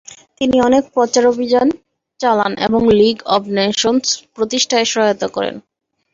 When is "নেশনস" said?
3.57-4.05